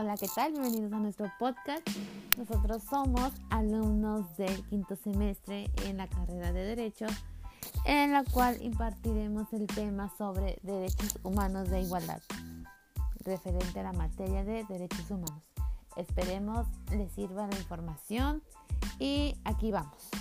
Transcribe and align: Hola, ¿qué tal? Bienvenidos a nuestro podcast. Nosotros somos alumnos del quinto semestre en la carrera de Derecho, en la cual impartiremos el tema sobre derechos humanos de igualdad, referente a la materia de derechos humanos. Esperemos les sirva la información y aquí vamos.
Hola, 0.00 0.16
¿qué 0.16 0.28
tal? 0.34 0.52
Bienvenidos 0.52 0.94
a 0.94 0.98
nuestro 0.98 1.30
podcast. 1.38 1.86
Nosotros 2.38 2.82
somos 2.88 3.32
alumnos 3.50 4.34
del 4.38 4.66
quinto 4.68 4.96
semestre 4.96 5.70
en 5.84 5.98
la 5.98 6.08
carrera 6.08 6.52
de 6.52 6.64
Derecho, 6.64 7.04
en 7.84 8.10
la 8.10 8.24
cual 8.24 8.56
impartiremos 8.62 9.52
el 9.52 9.66
tema 9.66 10.10
sobre 10.16 10.58
derechos 10.62 11.18
humanos 11.22 11.68
de 11.68 11.82
igualdad, 11.82 12.22
referente 13.26 13.80
a 13.80 13.82
la 13.82 13.92
materia 13.92 14.42
de 14.42 14.64
derechos 14.64 15.10
humanos. 15.10 15.42
Esperemos 15.96 16.66
les 16.92 17.12
sirva 17.12 17.46
la 17.46 17.58
información 17.58 18.42
y 18.98 19.36
aquí 19.44 19.70
vamos. 19.70 20.19